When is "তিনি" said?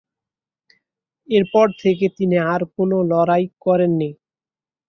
2.17-2.37